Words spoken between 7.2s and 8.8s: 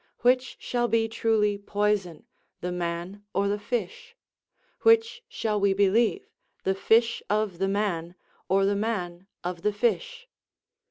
of the man, or the